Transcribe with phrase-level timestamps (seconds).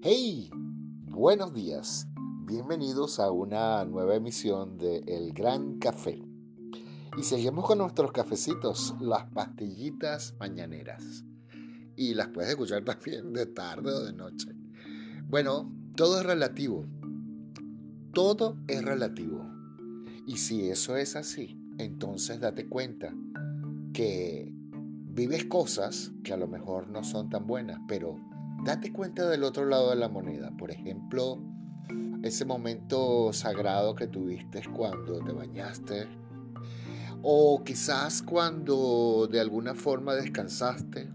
[0.00, 0.48] Hey,
[1.06, 2.06] buenos días.
[2.46, 6.22] Bienvenidos a una nueva emisión de El Gran Café.
[7.16, 11.24] Y seguimos con nuestros cafecitos, las pastillitas mañaneras.
[11.96, 14.54] Y las puedes escuchar también de tarde o de noche.
[15.26, 16.86] Bueno, todo es relativo.
[18.12, 19.50] Todo es relativo.
[20.28, 23.12] Y si eso es así, entonces date cuenta
[23.98, 28.16] que vives cosas que a lo mejor no son tan buenas, pero
[28.64, 30.52] date cuenta del otro lado de la moneda.
[30.56, 31.42] Por ejemplo,
[32.22, 36.06] ese momento sagrado que tuviste cuando te bañaste.
[37.22, 41.12] O quizás cuando de alguna forma descansaste.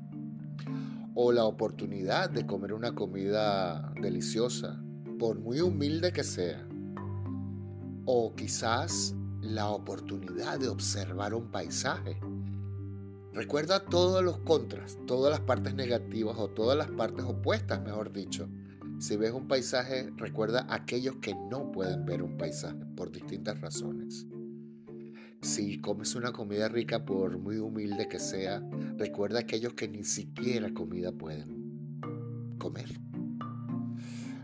[1.15, 4.83] O la oportunidad de comer una comida deliciosa,
[5.17, 6.67] por muy humilde que sea.
[8.03, 12.19] O quizás la oportunidad de observar un paisaje
[13.33, 18.47] Recuerda todos los contras, todas las partes negativas o todas las partes opuestas, mejor dicho.
[18.99, 24.27] Si ves un paisaje, recuerda aquellos que no pueden ver un paisaje por distintas razones.
[25.41, 28.61] Si comes una comida rica, por muy humilde que sea,
[28.97, 32.87] recuerda aquellos que ni siquiera comida pueden comer.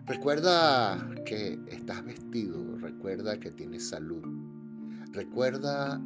[0.07, 4.23] Recuerda que estás vestido, recuerda que tienes salud,
[5.13, 6.01] recuerda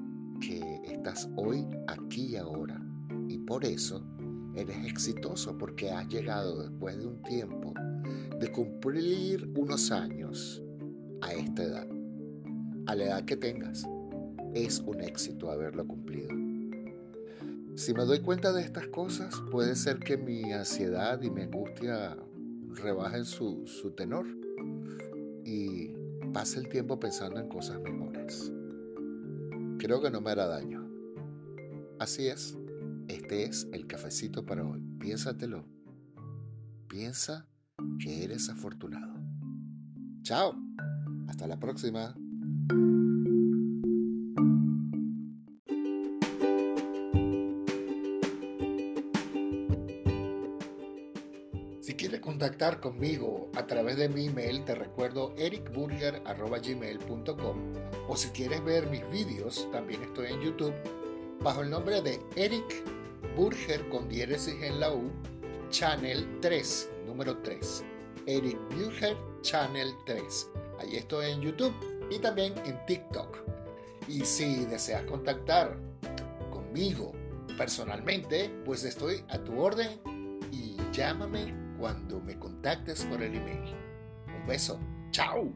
[0.45, 2.81] que estás hoy aquí y ahora.
[3.27, 4.05] Y por eso
[4.55, 7.73] eres exitoso porque has llegado después de un tiempo
[8.39, 10.61] de cumplir unos años
[11.22, 11.88] a esta edad.
[12.88, 13.88] A la edad que tengas,
[14.53, 16.30] es un éxito haberlo cumplido.
[17.75, 22.17] Si me doy cuenta de estas cosas, puede ser que mi ansiedad y mi angustia
[22.75, 24.28] rebajen su, su tenor
[25.44, 25.91] y
[26.33, 28.52] pase el tiempo pensando en cosas mejores.
[29.83, 30.89] Creo que no me hará daño.
[31.99, 32.57] Así es,
[33.09, 34.79] este es el cafecito para hoy.
[34.97, 35.65] Piénsatelo.
[36.87, 37.49] Piensa
[37.99, 39.13] que eres afortunado.
[40.21, 40.55] Chao.
[41.27, 42.16] Hasta la próxima.
[51.83, 57.57] Si quieres contactar conmigo a través de mi email, te recuerdo ericburger.gmail.com
[58.07, 60.73] o si quieres ver mis vídeos, también estoy en YouTube
[61.41, 62.85] bajo el nombre de Eric
[63.35, 65.11] Burger con diéresis en la U,
[65.72, 67.83] Channel 3, número 3.
[68.27, 70.49] Eric Burger Channel 3.
[70.79, 71.75] Ahí estoy en YouTube
[72.09, 73.39] y también en TikTok.
[74.07, 75.77] Y si deseas contactar
[76.49, 77.11] conmigo
[77.57, 79.99] personalmente, pues estoy a tu orden
[80.49, 83.75] y llámame cuando me contactes por el email.
[84.33, 84.79] Un beso.
[85.11, 85.51] Chao.